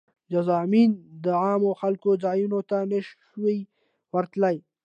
جذامیان 0.31 0.91
د 1.23 1.25
عامو 1.43 1.71
خلکو 1.81 2.09
ځایونو 2.23 2.59
ته 2.69 2.77
نه 2.91 2.99
شوای 3.07 3.59
ورتلی. 4.13 4.55